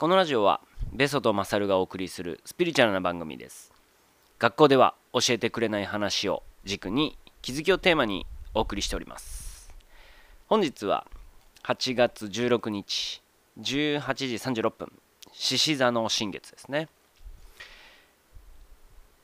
[0.00, 0.62] このラジオは
[0.94, 3.70] ベソとマサルがお送りするスピリチュアルな番組です。
[4.38, 8.24] 学校では教えてくれない話を軸に気づきをテーマに
[8.54, 9.70] お送りしております。
[10.46, 11.06] 本日は
[11.64, 13.20] 8月16日
[13.60, 14.90] 18時36分
[15.34, 16.88] 獅子座の新月ですね。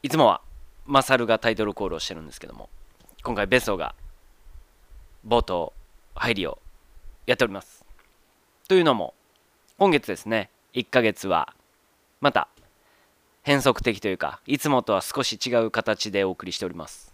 [0.02, 0.42] いつもは
[0.84, 2.68] マサルがタイトルコールをしてるんですけども
[3.24, 3.94] 今回ベソが
[5.26, 5.72] 冒頭
[6.14, 6.58] 入りを
[7.24, 7.82] やっております。
[8.68, 9.14] というのも
[9.78, 11.54] 今月ですね1ヶ月は
[12.20, 12.48] また
[13.42, 17.12] 変則的というかいつもとは少し違う形でお送りしております。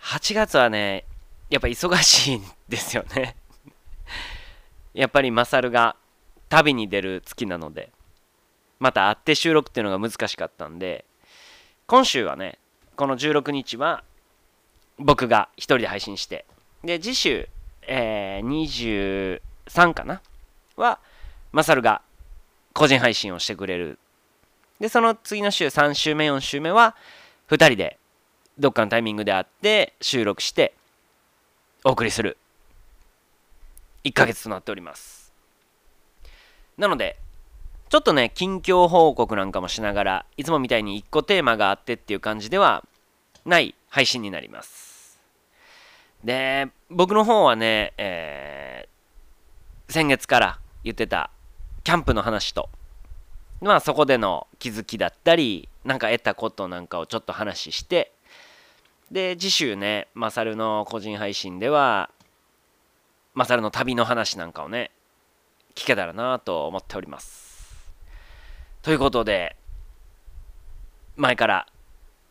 [0.00, 1.04] 8月はね
[1.48, 3.36] やっぱ忙しいんですよね。
[4.92, 5.96] やっぱりマサルが
[6.48, 7.92] 旅に出る月なので
[8.80, 11.04] また会って収録っていうのが難しかったんで
[11.86, 12.58] 今週はね
[12.96, 14.02] この16日は
[14.98, 16.44] 僕が一人で配信して
[16.82, 17.48] で次週、
[17.82, 20.20] えー、23かな？
[20.76, 20.98] は
[21.52, 22.02] マサルが
[22.72, 23.98] 個人配信をしてくれる。
[24.80, 26.96] でその次の週3週目4週目は
[27.48, 27.98] 2人で
[28.58, 30.74] どっかのタイミングで会って収録して
[31.84, 32.36] お送りする。
[34.04, 35.32] 1ヶ月となっております。
[36.76, 37.18] なので
[37.88, 42.84] ちょっとね近況報告なんかもしながらいつもみたいに1個テーマがあってっていう感じでは
[43.44, 45.20] ない配信になります。
[46.24, 51.30] で僕の方はね、えー、先月から言ってた
[51.84, 52.68] キャンプの話と。
[53.60, 58.12] まあそこでの気づきだったりなんか得たことなんかをちょっと話して
[59.12, 62.10] で次週ねマサルの個人配信では
[63.34, 64.90] マサルの旅の話なんかをね
[65.76, 67.92] 聞けたらなと思っております。
[68.82, 69.56] ということで
[71.16, 71.66] 前から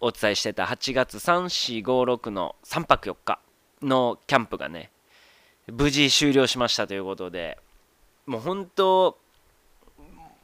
[0.02, 3.40] お伝えしてた8月3456の3泊4日
[3.82, 4.92] のキャンプがね
[5.72, 7.58] 無事終了しましたということで
[8.26, 9.18] もう本当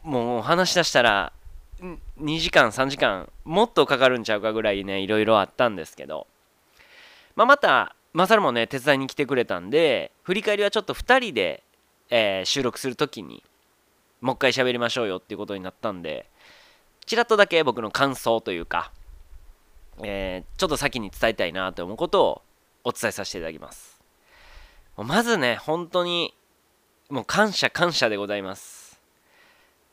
[0.08, 1.34] もう話し出したら
[1.82, 6.28] 2時間3時間もっとかかるんちゃうかぐらいねいろいろあったんですけど、
[7.36, 11.62] まあ、またマサルもね手伝いに来てくれたんで振り返りはちょっと2人で、
[12.10, 13.44] えー、収録する時に
[14.22, 16.26] もう一回喋りましょうよっていうことになったんで
[17.06, 18.94] ちらっとだけ僕の感想というか、
[20.04, 22.42] えー、ちょっと先に伝えたいなと思うことを
[22.86, 24.00] お伝えさせていただきます。
[24.96, 26.34] まずね本当に
[27.10, 28.77] もう感謝感謝でございます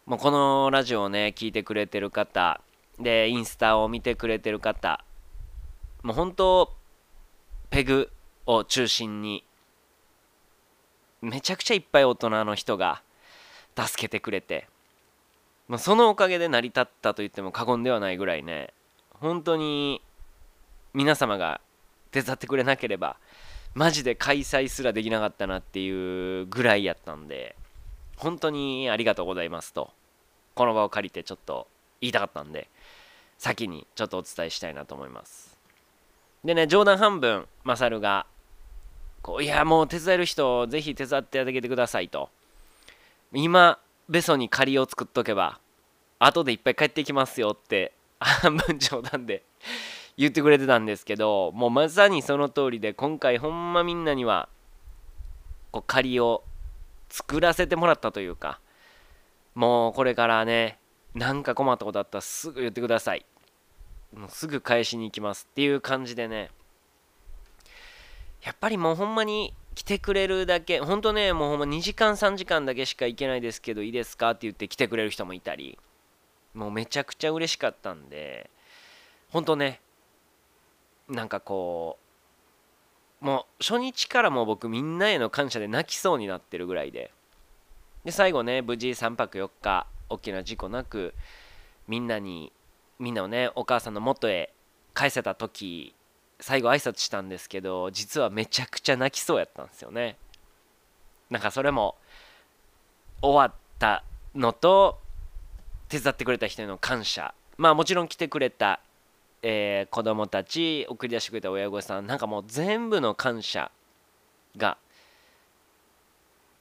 [0.06, 2.60] もうこのラジオをね聞いてくれてる方
[3.00, 5.02] でインスタを見てくれてる方
[6.02, 6.72] もう本当
[7.70, 8.10] ペグ
[8.44, 9.44] を中心に
[11.22, 13.02] めちゃくちゃいっぱい大人の人が
[13.76, 14.68] 助けてくれて、
[15.68, 18.74] まあ、そのおかげで成り立ったと言っても過言ではないぐらいね
[19.08, 20.02] 本当に
[20.92, 21.62] 皆様が
[22.10, 23.16] 手伝ってくれなければ
[23.74, 27.56] マジで開催すらできなかったなっていうぐらいやったんで
[28.16, 29.90] 本当にありがとうございますと
[30.54, 31.66] この場を借りてちょっと
[32.00, 32.68] 言いたかったんで
[33.38, 35.58] 先にちょっとお伝えしたいなと思います。
[36.44, 38.26] でね冗談半分マサルが
[39.22, 42.28] こういやもう手伝える人ぜひ手伝ってあげてくださいと
[43.32, 45.58] 今ベソに借りを作っとけば
[46.18, 49.42] 後でいっぱい帰ってきますよって半分冗談で
[50.16, 54.48] 言ってくれてたんですけどもうまさにその通りで今回ほんまみんなには
[55.72, 56.44] こう借りを
[57.14, 58.58] 作らせてもらったというか
[59.54, 60.78] もうこれからね
[61.14, 63.24] なんか困ったことあったらすぐ言ってください。
[64.16, 66.50] もうすぐ返しに行きますっていう感じでね。
[68.42, 75.78] やっぱりもうほんまに来てくれるだけほんとねもうほんま2時間3時間だけしか行けないですけどいいですかって言って来てくれる人もいたり
[76.52, 78.50] もうめちゃくちゃ嬉しかったんで
[79.30, 79.80] ほんとね
[81.08, 82.03] なんかこう
[83.20, 87.10] もう初日からもう僕みんなへの感謝で泣きそうになってるぐらいで。
[88.04, 91.14] で最後ね無事3泊4日大きな事故なく
[91.88, 92.52] みんなに
[92.98, 94.52] みんなをねお母さんの元へ
[94.92, 95.94] 返せた時
[96.38, 100.16] 最後挨拶したんですけど実はめちゃくちゃ泣きそうやったんですよね。
[101.30, 101.96] なんかそれも
[103.22, 104.04] 終わった
[104.34, 104.98] のと
[105.88, 107.34] 手伝ってくれた人への感謝。
[107.56, 108.80] まあもちろん来てくれた
[109.46, 113.70] えー、子供たち送り出してくれた親御さんなんかもう全部の感謝
[114.56, 114.78] が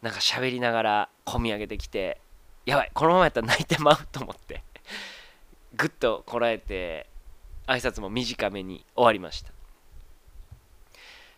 [0.01, 2.19] なんか喋りながら込み上げてきて
[2.65, 4.63] やばいこのままやったら泣いてまうと思って
[5.75, 7.07] ぐっとこらえて
[7.67, 9.53] 挨拶も短めに終わりました。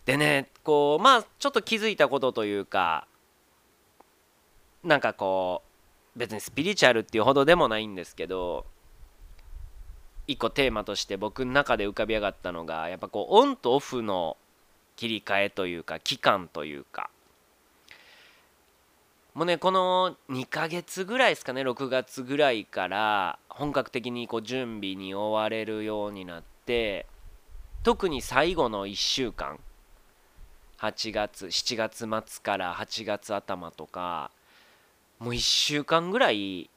[0.05, 3.07] でねこうまあちょっと気づいたことというか
[4.83, 5.61] なんかこ
[6.15, 8.65] う別にスピリチュアルっていうほどでもないんですけど
[10.27, 14.37] 一個テーマとして僕の中で浮かび上がったのがやっぱこうオンとオフの
[14.95, 17.09] 切り替えというか期間というか。
[19.33, 27.05] もうねこの2ヶ月ぐらいですかね6月ぐらいから本格的にこう準備に追われるようになって
[27.83, 29.59] 特に最後の1週間
[30.79, 31.97] 8月7月
[32.29, 34.31] 末から8月頭とか
[35.19, 36.69] もう1週間ぐらい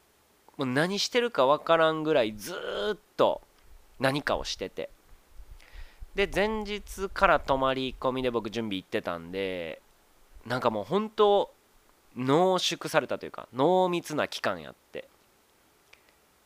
[0.58, 2.52] もう何してるか分からんぐらいず
[2.94, 3.40] っと
[3.98, 4.90] 何かをしてて。
[6.14, 9.80] で前日から泊まり込みで僕準備行ってたんで
[10.46, 11.52] なんかもう本当
[12.16, 15.08] 濃縮されたというか濃密な期間やって。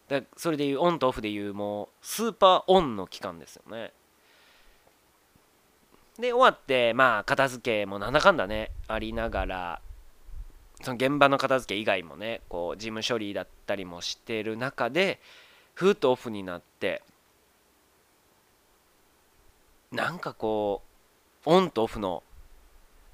[0.09, 3.93] だそれでいうオンとオフでいうもうスーパーオンの期間ですよね。
[6.19, 9.81] で終わってまあ片付けもなんだかんだねありながら
[10.81, 15.21] その現場の片付け以外もねこう事務処理だったりもしてる中で
[15.75, 17.03] ふーとオフになって
[19.91, 20.83] なんかこ
[21.47, 22.23] うオンとオフの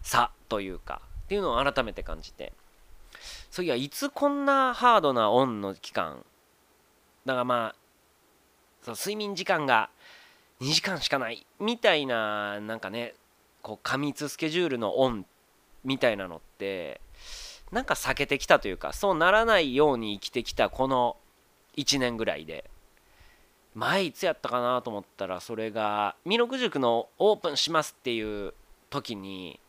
[0.02, 2.52] 差というかっていうのを改めて感じて。
[3.50, 6.24] そういやいつこんなハードなオンの期間
[7.24, 7.76] だからまあ
[8.82, 9.90] そう睡眠時間が
[10.60, 13.14] 2時間しかないみたいななんかね
[13.62, 15.26] こう過密スケジュールのオン
[15.84, 17.00] みたいなのって
[17.72, 21.16] なんか避けてきたというかそうならないように生きてきたこの
[21.76, 22.64] 1年ぐらいで
[23.74, 28.54] 前いつやったかなと思ったらそれが弥勒塾のオープンしますっていう
[28.90, 29.60] 時に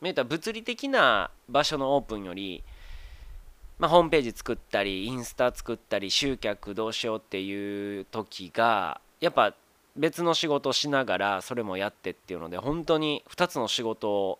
[0.00, 2.62] 見た物理的な場所のオープンより、
[3.78, 9.54] まあ、ホームページ作ったりインスタ作ったり集客どうしようっていう時がやっぱ
[9.96, 14.38] 別の仕事しながらそれもやってっていうので本当に2つの仕事を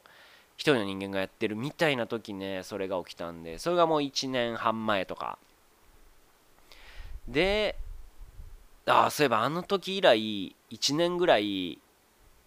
[0.61, 5.39] 一人の人間がやってるみたいな時ねそれが起きたんでそれがもう1年半前とか。
[7.27, 7.77] で
[8.85, 11.79] ああそういえばあの時以来1年ぐらい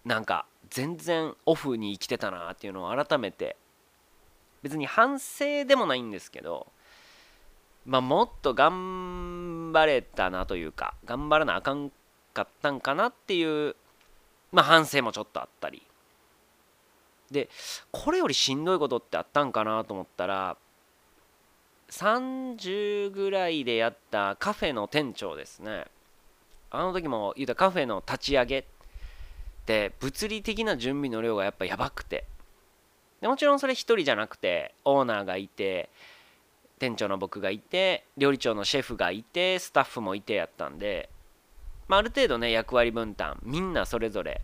[0.04, 3.56] なんか全然オフに生きてたなっていうのを改めて。
[4.62, 6.68] 別に反省でもないんですけど
[7.84, 11.92] まあもっと頑張れたなというか頑張らなあかん
[12.32, 13.76] かったんかなっていう
[14.52, 15.82] まあ反省もちょっとあったり。
[17.34, 17.50] で
[17.92, 20.56] これよりしんどいことってあったんかなと思ったら
[21.90, 25.84] 30ぐらいでやったカフェの店長ですね。
[26.70, 28.64] あの時も言うたカフェの立ち上げっ
[29.66, 32.24] て物理的な準備の量がやっぱやばくて。
[33.20, 35.88] でもちろんそれ1人じゃなくてオーナーがいて
[36.78, 41.08] 店長の僕がいて料理長のシェフがいてスタッフもいてやったんで、
[41.88, 44.42] まあ、ある程度ね役割分担みんなそれぞれ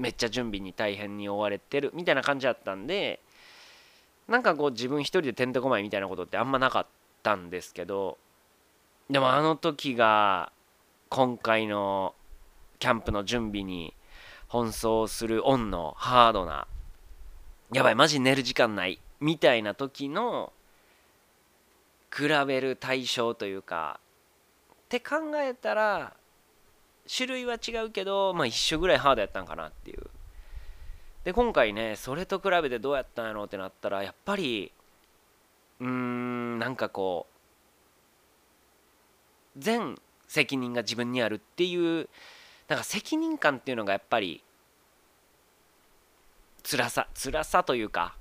[0.00, 3.20] めっちゃ準備に大変に追われてるみたいな感じだったんで
[4.28, 6.86] なんかこう自分一人でてんてこまいみたいなことってあんまなかっ
[7.22, 8.16] たんですけど
[9.10, 10.52] でもあの時が
[11.08, 12.14] 今回の
[12.78, 13.92] キャンプの準備に
[14.48, 14.66] 奔
[15.02, 16.66] 走するオンのハードな
[17.72, 20.52] やばいマジ寝る時間ないみたいな時の
[22.14, 24.00] 比べる対象というか
[24.72, 26.14] って考えたら
[27.16, 30.06] 種類は違うけどまあ一緒ぐらいハードやったんかなっていう。
[31.24, 34.72] で今回ねそれと比べてどうやったんやろうってなったらやっぱり
[35.80, 37.26] うーんなんかこ
[39.56, 39.96] う全
[40.28, 42.08] 責任が自分にあるっていう
[42.68, 44.42] なんか責任感っていうのがやっぱり
[46.62, 48.14] 辛さ辛さというか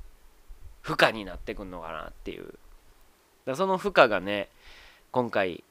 [0.81, 2.53] 負荷になってくんのかなっていう。
[3.45, 4.50] だその負荷がね
[5.12, 5.63] 今回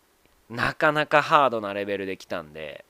[0.48, 2.84] なかなかハードなレベルで来たんで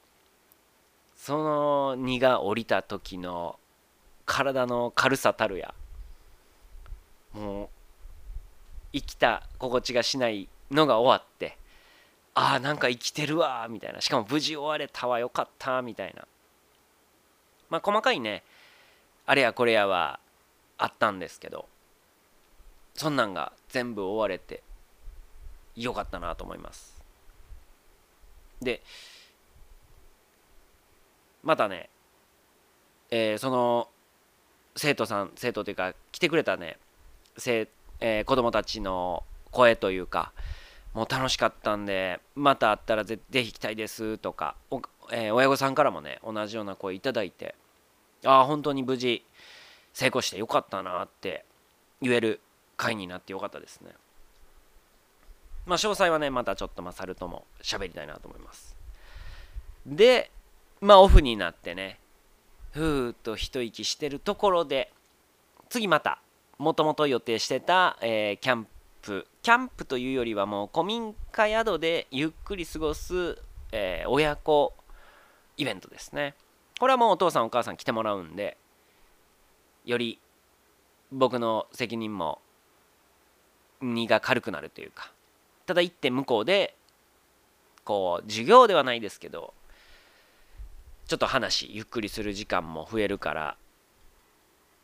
[1.18, 3.58] その荷が下りた時の
[4.24, 5.74] 体の軽さたるや。
[7.34, 7.68] もう
[8.94, 11.58] 生きた心地がしないのが終わって
[12.34, 14.00] ああなんか生きてるわみたいな。
[14.00, 16.26] しかも無事終われたわよかったみたいな。
[17.68, 18.42] まあ細かいね
[19.26, 20.18] あれやこれやは
[20.78, 21.66] あったんですけど
[22.94, 24.62] そんなんが全部終われて
[25.76, 26.96] よかったなと思います。
[28.62, 28.80] で
[31.42, 31.88] またね、
[33.10, 33.88] えー、その
[34.76, 36.78] 生徒さん生徒というか来てくれたね
[37.36, 37.68] せ、
[38.00, 40.32] えー、子供たちの声というか
[40.94, 47.54] もう楽しかったんでまた会ったらぜぜひ来たいですとかお、えー、親御さんからもね同じような声いただいて
[48.24, 49.24] ああ本当に無事
[49.92, 51.44] 成功してよかったなって
[52.00, 52.40] 言える
[52.76, 53.90] 回になってよかったですね。
[55.66, 58.76] まあ詳細はねまたちょっとまあサルとも喋りたいなと思います。
[59.86, 60.30] で
[60.80, 61.98] まあオフになってね。
[62.72, 64.92] ふーっと一息してるところで
[65.68, 66.20] 次また
[66.58, 68.66] もともと予定してた、えー、キャン
[69.02, 69.26] プ。
[69.42, 73.38] キャンプというよりはもう古民家宿でゆっくり過ごす、
[73.72, 74.74] えー、親子
[75.56, 76.34] イベントですね。
[76.78, 78.56] これはもうお父さんお母さん来てもらうんで
[79.84, 80.20] より
[81.10, 82.40] 僕の責任も
[83.80, 85.12] 荷が軽くなるというか。
[85.66, 86.74] ただ行って向こうで
[87.84, 89.52] こう授業ではないですけど
[91.08, 93.56] ちょっと話ゆっくりする時間も増えるから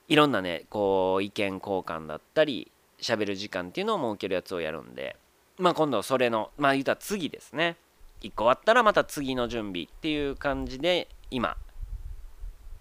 [0.09, 5.17] いろんなねこう意見交換だったり喋る時間っていうのを設けるやつをやるんで
[5.59, 7.77] まあ今度それのまあ言うたら次ですね。
[8.23, 11.59] 1個終わったらまた次の準備っていう感じで今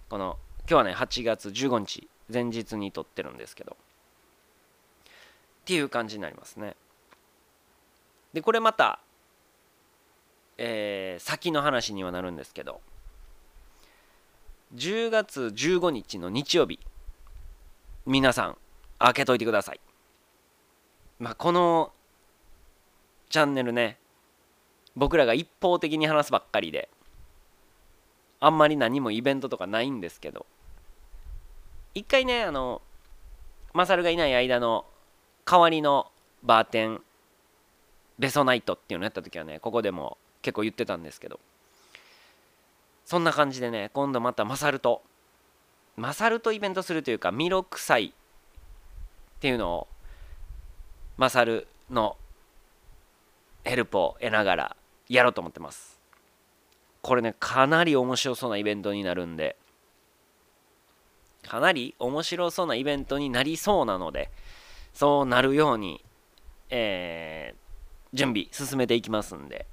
[0.09, 3.75] この今日はね8月15日前日に撮ってるんですけど。
[3.75, 6.77] っていう感じになりますね。
[8.33, 8.99] でこれまた
[10.57, 12.79] えー、先の話にはなるんですけど。
[14.75, 16.79] 10月15日の日曜日
[18.07, 18.57] 皆さん
[18.97, 19.79] 開けといてください。
[21.19, 21.91] まあこの
[23.29, 23.97] チャンネルね
[24.95, 26.89] 僕らが一方的に話すばっかりで
[28.39, 30.45] あんまり何もイベントとかないんですけど
[31.93, 32.81] 一回ねあの
[33.73, 34.85] マサルがいない間の
[35.45, 36.11] 代わりの
[36.41, 37.01] バーテン
[38.17, 41.39] ベソナイトっていうのやった時はねここでも結構言ってたんですけど
[43.05, 45.03] そんな感じでね今度またマサルと
[45.95, 49.87] マサルとイベントするというかミロ臭いっていうのを
[51.17, 52.17] マサルの
[53.63, 54.75] ヘルプを得ながら
[55.09, 55.99] やろうと思ってます。
[57.01, 59.57] これねかなり面白そうなイベントになるんで
[61.43, 64.31] かなり面白そうなイベントになりそうなので
[64.93, 66.03] そうなるように、
[66.69, 69.65] えー、準備進めていきますんで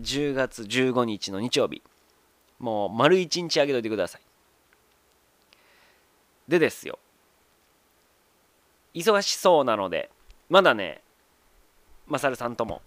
[0.00, 1.82] 10月15日の日曜日
[2.60, 4.20] もう丸1日あげといてください。
[6.46, 6.98] でですよ。
[8.94, 10.10] 忙しそうなので
[10.48, 11.00] まだね
[12.06, 12.82] マサルさんとも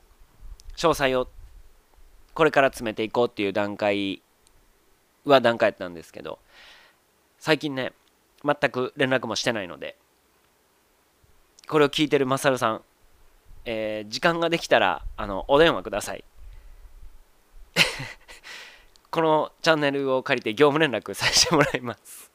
[0.76, 1.30] 詳細を
[2.34, 4.22] これから詰めていこうっていう段階
[5.24, 6.40] は段階やったんですけど
[7.40, 7.94] 最近ね
[8.44, 9.96] 全く連絡もしてないので
[11.68, 12.82] これを聞いてるマサルさん、
[13.64, 16.24] えー、時間ができたらあのお電話ください。
[19.14, 22.32] このチャンネルを借りて業務連絡させてもらいます。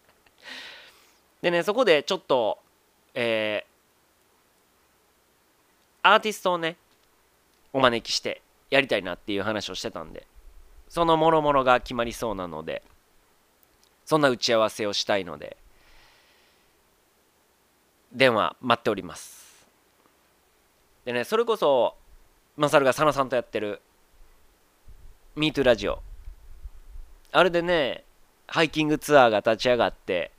[1.43, 2.61] でねそこでちょっと
[3.15, 6.77] えー、アーティストをね
[7.73, 10.25] お招きしてやりたいなっていう話をしてたんで
[10.89, 12.85] そのもろもろが決まりそうなので
[14.05, 15.57] そんな打ち合わせをしたいので
[18.13, 19.67] 電話待っております。
[21.05, 21.97] でねそれこそ
[22.57, 23.83] マサルが佐野さんとやってる
[25.35, 26.08] MeToo ラジオ。
[27.33, 28.05] あれでね
[28.47, 30.31] ハイキングツアーが立ち上がって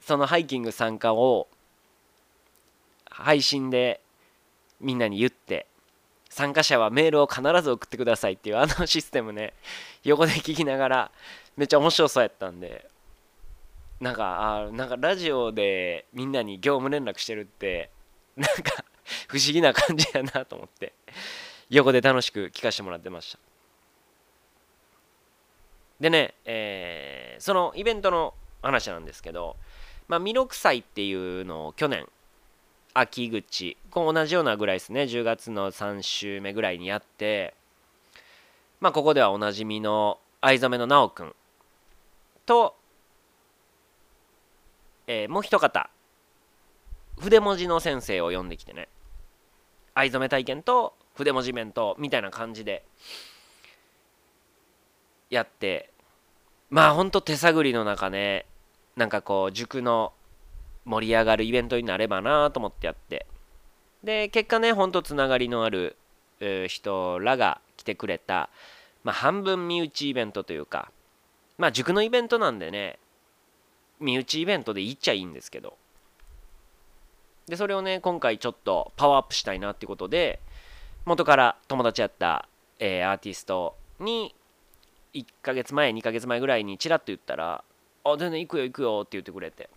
[0.00, 1.48] そのハイキング参加を
[3.10, 4.00] 配信で
[4.80, 5.66] みんなに言って
[6.28, 9.52] 参加者はメールを必ず送ってくださいっていうあのシステムね
[10.02, 11.10] 横で聞きながら
[11.56, 12.88] めっちゃ面白そうやったんで
[14.00, 17.90] なんかあなんかラジオでみんなに業務連絡してるって
[18.36, 18.84] なんか
[19.28, 20.92] 不思議な感じやなと思って
[21.68, 23.51] 横で楽しく聞かせてもらってました。
[26.02, 29.54] でね、えー、そのイベントの話なんですけど
[30.08, 32.06] まあ弥勒祭っていうのを去年
[32.92, 37.54] 秋口こう同じようなぐらいですね10月の3週目ぐらいにやって
[38.80, 41.34] まあここではおなじみの藍染めの直くん
[42.46, 42.74] と、
[45.06, 45.88] えー、もう一方
[47.20, 48.88] 筆文字の先生を呼んできてね
[49.94, 52.82] 藍染め体験と筆文字面とみたいな感じで
[55.30, 55.91] やって
[56.72, 58.46] まあほんと手探りの中ね
[58.96, 60.14] なんかこう塾の
[60.86, 63.26] 盛り上がるイベントになればなと思ってやって。
[64.02, 65.96] で結果ねほんとつながりのある
[66.68, 68.48] 人らが来てくれた、
[69.04, 70.90] まあ、半分身内イベントというか
[71.58, 72.98] まあ塾のイベントなんでね
[74.00, 75.76] 身内イベントでいっちゃいいんですけど。
[77.48, 80.40] でそれをね今回ちょっとパワーアップしたいなってことで
[81.04, 82.48] 元から友達やった、
[82.78, 84.34] えー、アーティストに
[85.14, 87.64] 1ヶ月前2ヶ月前ぐらいにチラッと言ったら
[88.04, 89.68] 「あ全然行くよ行くよ」って言ってくれて。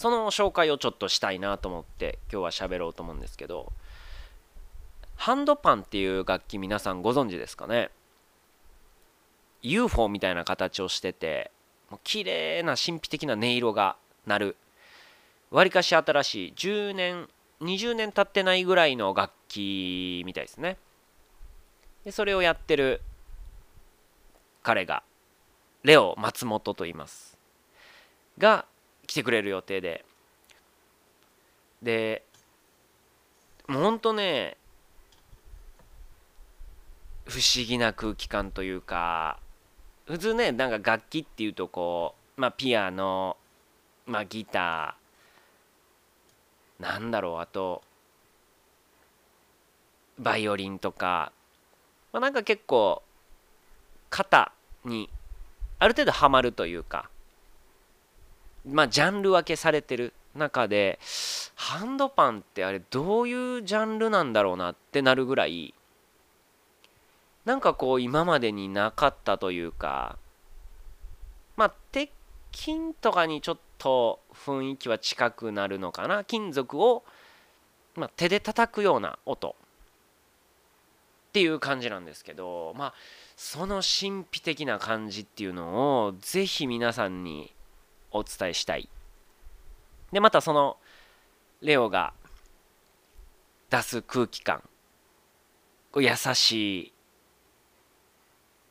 [0.00, 3.70] その紹介をちょっとしたいなと思って今日は喋ろうと思うんですけど
[5.16, 7.90] ハンドパンっていう楽器皆さんご存知ですかね
[9.60, 11.50] ？UFO みたいな形をしてて
[11.90, 13.96] もう綺麗な神秘的な音色が
[14.26, 14.56] 鳴る。
[15.50, 17.28] わりかし新しい10年
[17.60, 20.78] 20年経ってないぐらいの楽器みたいですね。
[22.04, 23.02] でそれをやってる
[24.62, 25.02] 彼が
[25.82, 27.36] レオ松本と言います。
[28.38, 28.66] が
[29.06, 30.04] 来てくれる予定で。
[31.82, 32.22] で
[33.66, 34.56] もうほんとね
[37.24, 39.38] 不思議な空気感というか
[40.06, 43.36] 普通ねなんか楽器っていうとこうまあピアノ
[44.06, 47.82] まあギターなんだろうあと
[50.18, 51.32] バイオリンとか、
[52.12, 53.02] まあ、なんか結構
[54.10, 54.52] 型
[54.84, 55.08] に
[55.78, 57.08] ある程度ハマるというか
[58.66, 60.98] まあジャンル分けされてる中で
[61.54, 65.74] ハンドパンってあれどういうジャンルなんだろうなってなるぐらい
[67.44, 70.18] なんかこう今までになかったというか
[71.56, 72.10] まあ鉄
[72.52, 76.24] 筋とかにちょっと雰囲気は近くなるのかな。
[76.24, 77.02] 金属を、
[77.96, 79.56] まあ、手で叩くような音。
[81.30, 82.94] っていう感じなんですけどまあ
[83.36, 87.54] その神秘的な感じっていうのをぜひ皆さんに
[88.10, 88.88] お伝えしたい。
[90.10, 90.76] でまたその
[91.62, 92.12] レオが
[93.70, 94.62] 出す空気感。
[95.94, 96.92] 優しい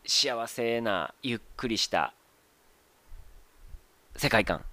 [0.06, 2.14] 幸せなゆっくりした
[4.18, 4.66] 世界観。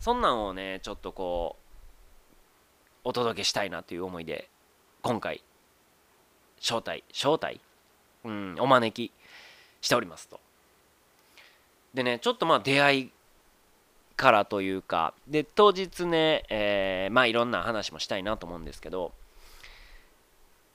[0.00, 1.68] そんなんをねちょっとこう
[3.04, 4.48] お届けしたいなという思いで
[5.02, 5.44] 今回
[6.60, 7.60] 招待招待？
[8.24, 9.12] うんお招き
[9.80, 10.40] しておりますと。
[11.94, 13.10] でねちょっとまあ出会い
[14.16, 19.12] からというかで当日ね、えー、まあいろんな話もしたいなと思うんですけど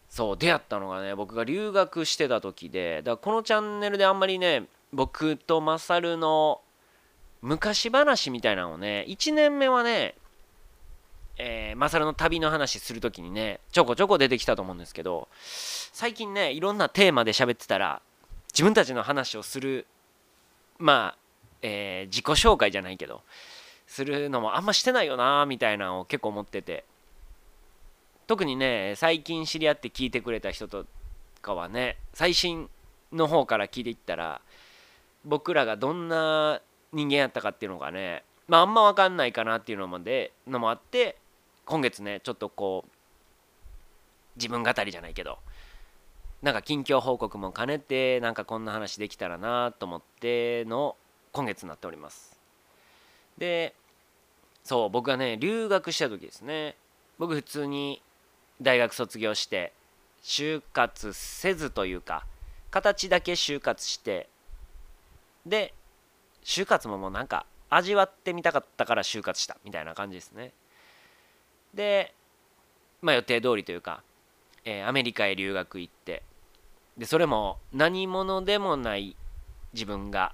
[0.09, 4.63] そう出会ったのがね僕が留学してた時でだからこのチャンネルであんまりね
[4.93, 6.61] 僕とマサルの
[7.41, 10.15] 昔話みたいなのをね1年目はね
[11.37, 18.01] えー、マサルの旅の話する時にねちょこちょこ出てきたと思うんですけど最近ねいろんなテーマで喋ってたら
[18.53, 19.87] 自分たちの話をする
[20.77, 21.17] まあ、
[21.61, 23.21] えー、自己紹介じゃないけど
[23.87, 26.85] するのもあんましてないよなみたいなのを結構思ってて。
[28.27, 30.85] 特にね最近知り合って聞いてくれた人と
[31.41, 32.69] かはね最新
[33.11, 34.41] の方から聞いていったら
[35.25, 36.61] 僕らがどんな
[36.91, 41.17] 人間やったかっていうのがねまああんま分かんないかなっていうのもでのもあって
[41.65, 42.91] 今月ねちょっとこう
[44.35, 45.37] 自分語りじゃないけど
[46.41, 50.95] なんか近況報告も兼ねてなんかこんな話できたらなと思っての
[51.31, 52.37] 今月になっております。
[53.37, 53.73] で
[54.63, 56.75] そう僕がね留学した時ですね。
[57.17, 58.01] 僕普通に
[58.61, 59.71] 大学卒業して
[60.23, 62.25] 就活せずというか
[62.71, 64.27] 形だけ就活して
[65.45, 65.73] で
[66.43, 70.51] 就活ももうなんか味わってみたかったから就活したみたいな感じですね。
[71.73, 72.13] で
[73.01, 74.01] まあ予定通りというか、
[74.65, 76.23] えー、アメリカへ留学行って
[76.97, 79.15] でそれも何者でもない
[79.73, 80.33] 自分が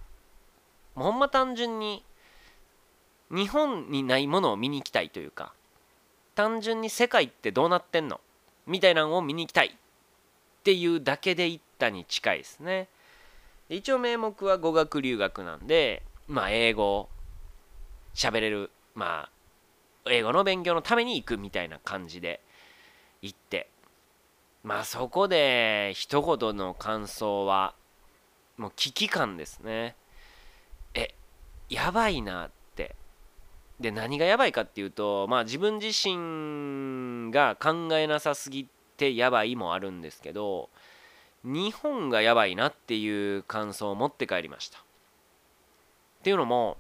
[0.96, 2.04] もうほんま単純に
[3.32, 5.54] 日本にないものを見に行きたいというか
[6.36, 8.20] 単純に世界ってどうなってんの？
[8.66, 9.68] みたいなのを見に行きたい。
[9.68, 12.88] っていうだけで行ったに近いですね。
[13.70, 17.08] 一応名目は語学留学なんでまあ英語
[18.14, 19.30] 喋れるまあ
[20.08, 22.42] 英語の勉強のために行くみたいな感じで
[23.22, 23.70] 行って。
[24.64, 27.74] まあそこで一言の感想は
[28.58, 29.96] もう危機感ですね。
[30.94, 31.14] え
[31.70, 32.96] やばいなって。
[33.80, 40.70] で何がやばいかっていうとまあ自分自身が考えなさすぎてやばいもあるんですけど
[41.44, 44.80] 日本がやばいなっていう感想を持って帰りました。
[44.80, 44.82] っ
[46.22, 46.78] ていうのも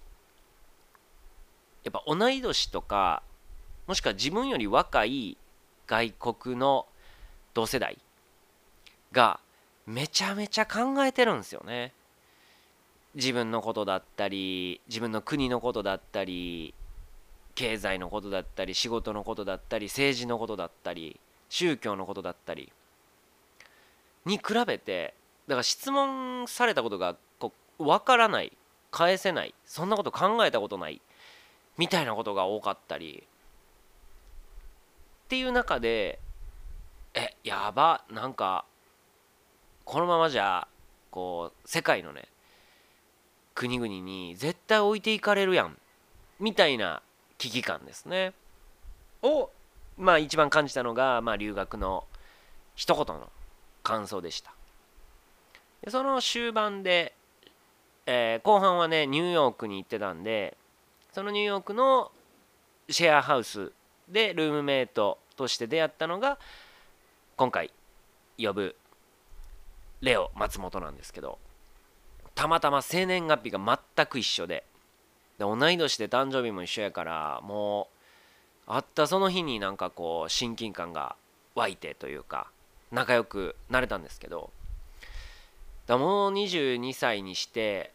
[1.91, 3.23] やっぱ同い年とか
[3.87, 5.37] もしくは自分より若い
[5.87, 6.85] 外国の
[7.55, 7.97] 同世代
[9.11, 9.39] が
[9.87, 11.93] めちゃめちゃ考えてるんですよね。
[13.15, 16.75] 自分のことだったり自分の国のことだったり
[17.55, 22.71] 経済のことだったり仕事のことだったり政治のことだったり宗教のことだったり
[24.25, 25.15] に比べて
[25.47, 28.55] だから質問されたことがこう分からない
[28.91, 31.01] 返せないそんなこと考えたことない
[31.79, 33.23] みたいなことが多かったり。
[35.25, 36.19] っていう中で
[37.13, 38.65] えやばなんか
[39.85, 40.67] このままじゃ
[41.09, 42.25] こう世界のね
[43.55, 45.77] 国々に絶対置いていかれるやん。
[46.41, 47.01] みたいな
[47.37, 48.33] 危機感ですね。
[49.21, 49.49] を
[49.97, 52.03] まあ一番感じたのが、まあ、留学の
[52.75, 53.29] 一言の
[53.83, 54.53] 感想でした。
[55.81, 57.13] でその終盤で、
[58.05, 60.57] えー、後半はねニューヨークに行ってたんで
[61.11, 62.11] そのニューヨークの
[62.89, 63.71] シェアハウス
[64.07, 66.37] でルームメイトとして出会ったのが
[67.35, 67.71] 今回
[68.37, 68.75] 呼ぶ
[70.01, 71.39] レオ松本なんですけど
[72.35, 73.59] たまたま生年月日が
[73.95, 74.63] 全く一緒で
[75.37, 77.89] で同い年で誕生日も一緒やからも
[78.67, 81.15] う会ったその日になんかこう親近感が
[81.55, 82.47] 湧いてというか
[82.91, 84.51] 仲良くなれたんですけど
[85.87, 87.91] だもう22歳にして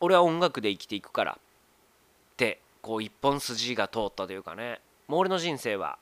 [0.00, 1.38] 俺は音楽で生きていくから
[2.82, 4.80] こう一本筋が通ったというかね。
[5.08, 5.98] もう俺の人生は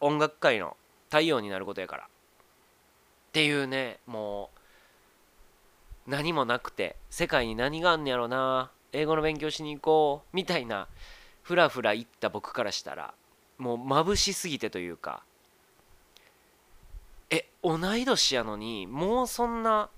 [0.00, 0.76] 音楽界の
[1.08, 2.04] 太陽になることやから。
[2.04, 2.06] っ
[3.32, 4.50] ていうねも
[6.06, 8.70] う何もなくて世界に何があんねやろな。
[8.92, 10.36] 英語の勉強しに行こう。
[10.36, 10.86] みたいな
[11.42, 13.14] ふらふら行った僕からしたら
[13.56, 15.22] もう眩しすぎてというか。
[17.30, 19.88] え同い年やのにもうそんな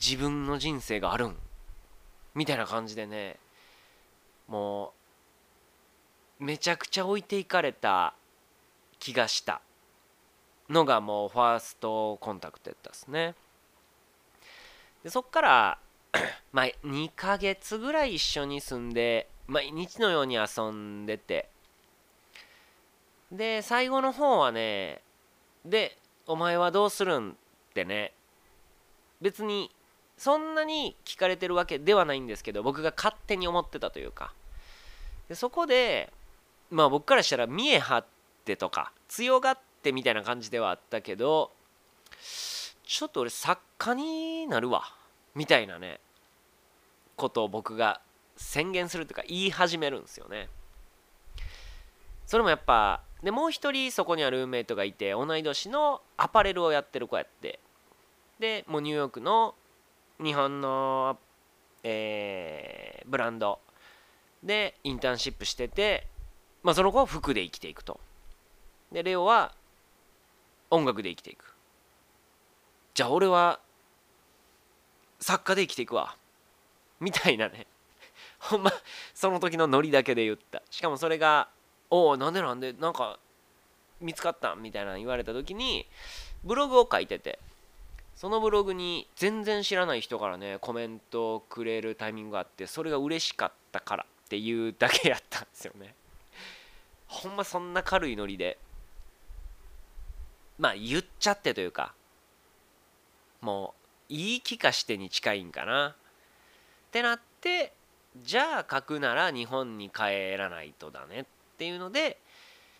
[0.00, 1.36] 自分の人生があるん？
[2.34, 3.36] みたいな感じでね。
[4.48, 4.92] も
[6.40, 8.14] うめちゃくちゃ置いていかれた
[8.98, 9.60] 気がした
[10.68, 13.34] のがもうファーストコンタクトやったっすね。
[15.02, 15.78] でそっから
[16.52, 21.48] まあ2ヶ月ぐらい一緒に住んで毎日のように遊んでて。
[23.30, 25.02] で最後の方はね
[25.64, 27.34] でお前はどうするんっ
[27.74, 28.12] てね。
[29.20, 29.70] 別に
[30.18, 34.34] そんなに聞かれてるわけではないんですけど僕が勝手に思ってたというか。
[35.28, 36.12] でそこで
[36.70, 38.04] まあ僕からしたら見え張っ
[38.44, 41.50] てとか強がってみたいな感じではあったけど
[42.84, 44.84] ちょっと俺作家になるわ
[45.34, 46.00] みたいなね
[47.16, 48.00] ことを僕が
[48.36, 50.48] 宣言するというか言い始めるんですよね。
[52.26, 57.58] それもやっぱでもう一人そこにはルーメイトがいて同い年のアパレルをやってる子やって
[58.38, 59.54] でもうニューヨークの
[60.22, 61.18] 日本の、
[61.84, 63.60] えー、ブランド
[64.42, 66.06] でインターンシップしてて、
[66.62, 68.00] まあ、その子は服で生きていくと。
[68.90, 69.54] でレオは
[70.70, 71.54] 音楽で生きていく。
[72.94, 73.60] じゃあ俺は
[75.20, 76.16] 作家で生きていくわ。
[77.00, 77.66] みたいなね。
[78.40, 78.72] ほんま
[79.14, 80.62] その時のノリだけで言った。
[80.70, 81.48] しかもそれが
[81.90, 83.18] 「おおなんでなんでなんか
[84.00, 85.86] 見つかった?」みたいな言われた時に
[86.44, 87.38] ブログを書いてて。
[88.18, 95.94] そのブログに全然知らない人からねコメントをくれるタイミングがあってそれが嬉しかったからっていうだけやったんですよね。
[97.06, 98.58] ほんまそんな軽いノリで。
[100.58, 101.94] まあ言っちゃってというか
[103.40, 103.72] も
[104.10, 105.90] う言い聞かしてに近いんかな。
[105.90, 105.94] っ
[106.90, 107.72] てなって
[108.20, 111.24] じゃあ書くなら日本に帰らないとだねっ
[111.56, 112.18] ていうので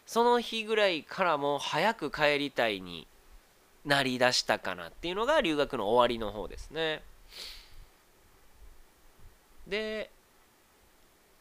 [0.05, 3.07] その日ぐらいからもう早く帰りたいに
[3.89, 7.03] なりだしたかなっていうのが留学の終わりの方ですね。
[9.67, 10.11] で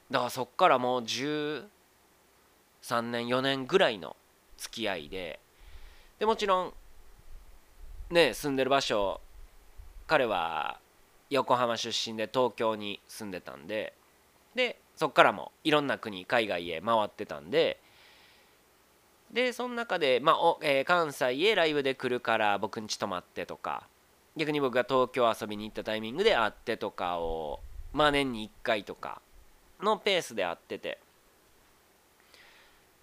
[0.09, 1.65] だからそっからもう13
[3.01, 4.15] 年4年ぐらいの
[4.57, 5.41] 付き合いで
[6.19, 6.73] でもちろん
[8.11, 9.19] ね住んでる場所
[10.07, 10.79] 彼は
[11.29, 13.93] 横浜出身で東京に住んでたんで
[14.55, 17.81] でそっからもいろんな国海外へ回ってたんで
[19.31, 23.87] でその中で、まあおえー、関西へライブで来るから僕ん家泊まってとか。
[24.37, 27.59] 逆に僕が東京遊びに行ったタイミングで会ってとかを
[27.91, 29.19] まあ年に1回とか
[29.81, 30.99] のペースで会ってて。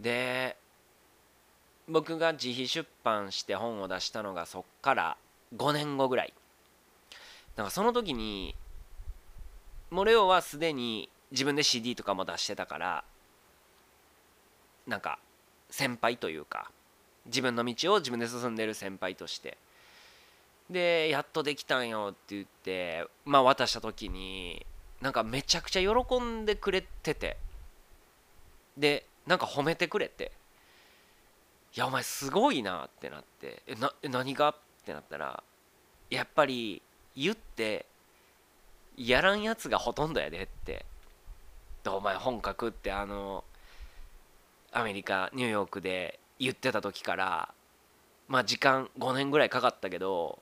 [0.00, 0.56] で
[1.88, 5.16] 僕が自費出版して本を出したのがそっから
[5.56, 6.32] 5年後ぐらい。
[7.56, 8.54] なんかその時に
[9.90, 13.04] モレオはすでに自分で CD とかも出してたから
[14.86, 15.18] なんか
[15.74, 16.70] 先輩というか
[17.26, 19.58] 自分の道を自分で進んでる先輩として。
[20.70, 24.64] でやっとできたんよって言ってまあ渡した時に
[25.02, 27.36] なんかめちゃくちゃ喜んでくれてて。
[28.76, 30.32] でなんか褒めてくれて
[31.76, 34.50] いやお前すごいなってなってえな何が？
[34.50, 35.42] ってなったら
[36.10, 36.82] やっぱり
[37.16, 37.86] 言って
[38.96, 40.86] やらんやつがほとんどやでって。
[41.86, 43.44] お前本書くってあの
[44.74, 47.54] アメリカニューヨークで言ってた時から
[48.28, 50.40] まあ時間5年ぐらいかかったけど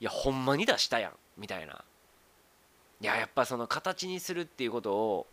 [0.00, 1.84] いやほんまに出したやんみたいな。
[3.00, 5.26] いややっぱその形にするっていうことを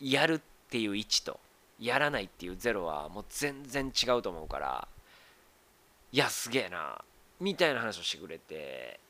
[0.00, 1.40] やるっていう1と
[1.80, 4.88] やらないっていう0はもう全然違うと思うから
[6.12, 7.02] いやすげえな
[7.40, 9.00] みたいな話をしてくれて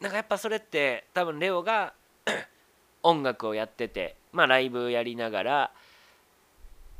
[0.00, 1.94] なんかやっぱそれって多分レオが
[3.02, 5.70] 音楽をやっててまあライブやりながら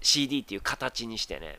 [0.00, 1.58] CD っていう形にしてね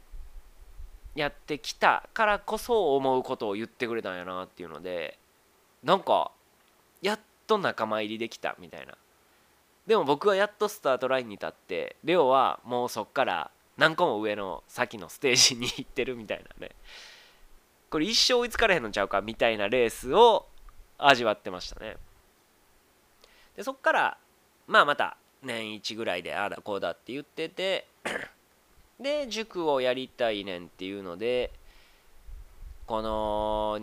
[1.15, 5.17] やってきたからこそ思うことを言ってくれたんやなっていうので
[5.83, 6.31] なんか
[7.01, 8.95] やっと仲間入りできたみたいな。
[9.87, 16.71] でも僕はやっとスタートラインに立ってレオはもうそっから何個も上の先のステージに行ってるみたいなね。
[17.89, 20.45] これ一生追いつかれへんのちゃうかみたいなレースを
[20.97, 21.97] 味わってましたね。
[23.57, 24.17] でそっから
[24.67, 27.87] まあまた年1ぐらいでああだこうだって言ってて
[28.99, 31.51] で塾をやりたいねんっていうので
[32.85, 33.79] この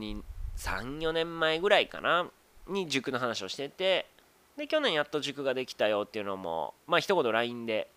[0.56, 2.28] 34年前ぐらいかな
[2.68, 4.06] に塾の話をしてて
[4.56, 7.88] で去年やっと塾ができたよっていうのもまあ一言 LINE で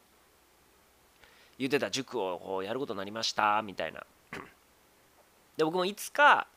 [1.58, 1.92] 言ってた。
[1.92, 4.04] 塾をこうやることになりましたみたいな。
[5.58, 6.48] で僕もいつか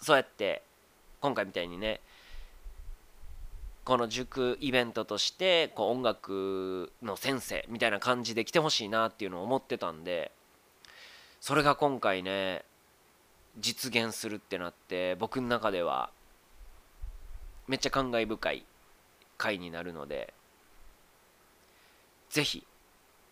[0.00, 0.62] そうやって
[1.20, 2.00] 今回みたいにね
[3.84, 10.32] この塾イベントとしてこう音楽の先生みたいな感じで来てほしいなっていうのを思ってたんで
[11.40, 12.64] それが今回ね
[13.58, 16.10] 実現するってなって僕の中では
[17.68, 18.64] めっちゃ感慨深い
[19.36, 20.32] 回になるので
[22.30, 22.66] ぜひ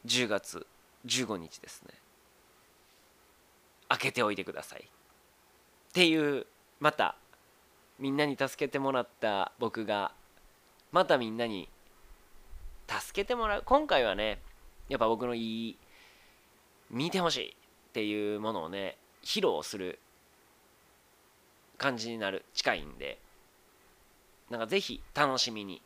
[0.07, 0.67] 10月
[1.07, 1.95] 15日ですね
[3.89, 4.81] 開けておいてください。
[4.81, 6.47] っていう
[6.81, 7.17] また
[7.99, 10.13] みんなに助けてもらった僕が
[10.93, 11.69] またみんなに
[12.87, 13.63] 助けてもらう。
[13.65, 14.39] 今回はね
[14.89, 15.77] やっぱ僕のいい
[16.91, 17.55] 見てほしいっ
[17.93, 19.99] ていうものをね披露する
[21.79, 23.19] 感じになる近いんで
[24.51, 25.81] なんかぜひ楽しみに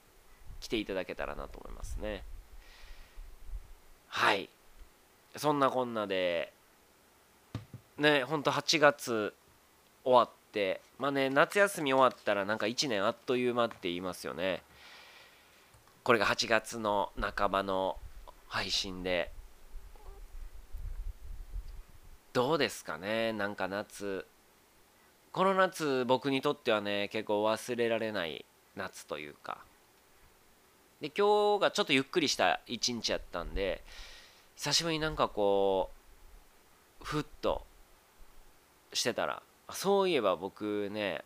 [0.60, 2.24] 来ていただけたらなと思いますね。
[4.08, 4.48] はい。
[5.36, 6.52] そんなこんなで
[7.98, 9.34] ねほんと8月
[10.02, 14.62] 終わってまあね夏休み終わったらなんか1年あっという間って言いますよね。
[16.06, 17.96] これが8月の半ばの
[18.46, 19.32] 配信で
[22.32, 24.24] どうですかねなんか夏。
[25.32, 28.44] この夏僕にとってはね結構忘れられない
[28.76, 29.58] 夏というか。
[31.00, 33.82] で今日がちょっとゆっくりした一日やったんで
[34.54, 35.90] 久しぶりになんかこ
[37.00, 37.66] うふっと
[38.92, 39.42] してたら
[39.72, 41.24] そういえば僕ね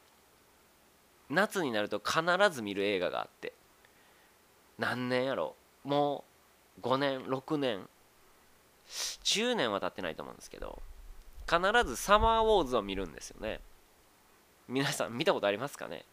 [1.28, 3.52] 夏になると必ず見る映画があって。
[4.80, 5.54] 何年やろ？
[5.84, 6.24] も
[6.78, 7.88] う5年6年。
[8.88, 10.82] 10年は経ってないと思うんですけど
[11.48, 13.60] 必ずサマーウォーズを見るんですよね。
[14.66, 16.04] 皆さん見たことありますかね？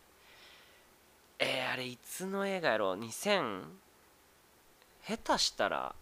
[1.40, 3.64] えー、あれいつの映画やろ？2000
[5.08, 5.96] 下手したら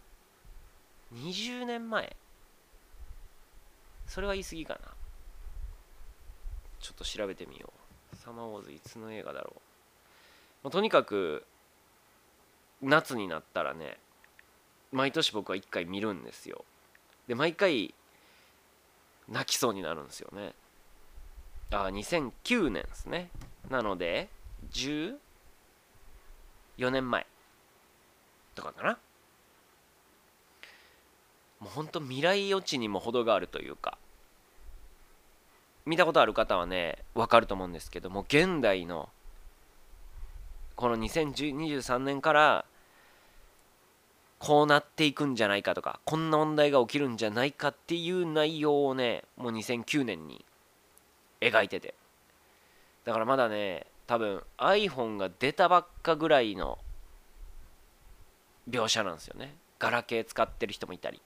[1.14, 2.14] 20年前。
[4.06, 4.80] それは言い過ぎかな。
[6.80, 7.72] ちょっと調べてみよ
[8.12, 8.16] う。
[8.16, 9.60] サマーウォーズいつの映画だろう、
[10.64, 11.44] まあ、とにかく
[12.82, 13.98] 夏になったらね
[14.92, 16.64] 毎年僕は1回見るんですよ。
[17.26, 17.94] で毎回
[19.28, 20.54] 泣きそうになるんですよね。
[21.70, 23.30] あ2009年ですね。
[23.68, 24.28] なので
[24.72, 25.16] 14
[26.90, 27.26] 年前。
[28.54, 28.98] とかかな。
[31.60, 33.98] もうほんと未来予知にも程があるというか。
[35.84, 39.08] 見たことある方はね分かると思うんですけども現代の
[40.76, 42.64] この2023年から
[44.38, 50.44] こうなっていくんじゃないかとかこんな問題が起きるんじゃないかっていう内容をねもう2009年に
[51.40, 51.94] 描いてて。
[53.04, 56.78] だからまだね多分 iPhone が出たばっかぐらいの
[58.68, 59.54] 描写なんですよね。
[59.78, 61.22] ガラケー使ってる人もいたり。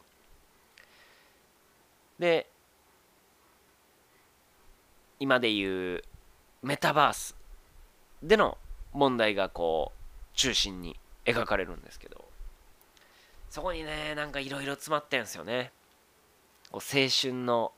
[2.18, 2.46] で
[5.18, 6.02] 今でいう
[6.62, 7.34] メタバース
[8.22, 8.56] での
[8.92, 12.24] 問題がこう中心に描かれるんですけど。
[13.50, 15.72] そこにねなんかいろいろ詰まってるんですよね。
[16.70, 17.72] こう青春の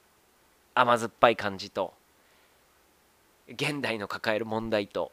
[0.74, 1.94] 甘酸っぱい感じと
[3.48, 5.12] 現代の抱える問題と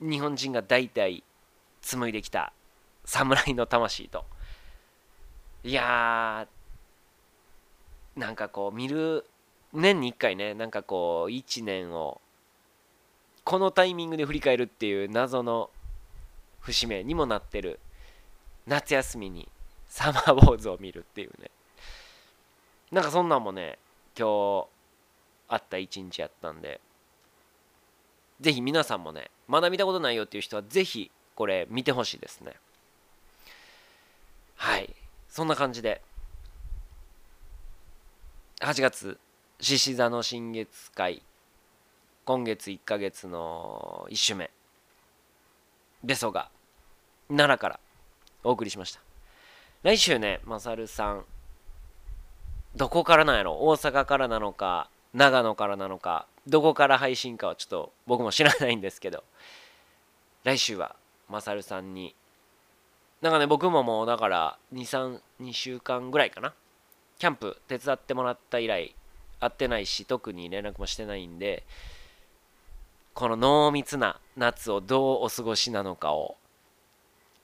[0.00, 1.18] 日本人が代々
[1.82, 2.52] 紡いできた
[3.04, 4.24] 侍の魂と。
[5.64, 9.26] いやーなんかこう見る
[9.72, 12.20] 年に1回ねなんかこう1年を
[13.50, 15.70] このタイミングで振り返るっていう謎の
[16.60, 17.80] 節目にもなってる
[18.64, 19.48] 夏休みに
[19.88, 21.50] サマーウォーズを見るっていうね。
[22.92, 23.76] なんかそんなんもね
[24.16, 24.28] 今
[24.62, 24.66] 日
[25.48, 26.80] あった一日やったんで。
[28.40, 32.54] ぜひ皆さんもねまだ見たことないよっていう人はぜひこれ見てほしいですね。
[34.54, 34.94] はい。
[35.28, 36.00] そんな感じで。
[38.60, 39.18] 8月
[39.58, 41.24] 獅子座の新月会。
[42.30, 44.52] 今月1ヶ月の1週目
[46.04, 46.48] ベソが
[47.26, 47.80] 奈良から
[48.44, 49.00] お送りしました。
[49.82, 51.24] 来週ねマサルさん
[52.76, 53.54] どこからなんやろ？
[53.54, 59.24] 大阪からなのか長野からなのかどこから配信かはちょっと僕も知らないんですけど
[60.44, 60.94] 来週は
[61.28, 62.14] マサルさんに
[63.22, 65.18] なんかね僕ももうだから232
[65.52, 66.54] 週間ぐらいかな
[67.18, 68.94] キャンプ手伝ってもらった以来
[69.40, 71.64] 会ってないし特に連絡もしてないんで
[73.14, 76.36] この濃密な夏をどうお過ごしなのかを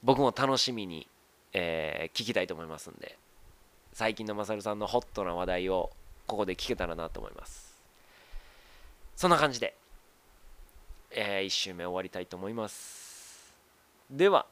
[0.03, 1.09] 僕も楽しみに、
[1.53, 3.19] えー、聞きたいと思いますんで
[3.93, 5.91] 最近のマサルさんのホットな話題を
[6.27, 7.75] ここで聞けたらなと思います。
[9.17, 9.75] そんな感じで、
[11.11, 13.55] えー、1週目終わりたいと思います。
[14.11, 14.45] では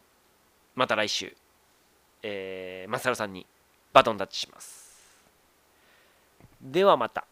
[0.74, 1.36] また来週、
[2.22, 3.46] えー、マサルさんに
[3.92, 4.98] バトンタッチします。
[6.62, 7.26] ではまた。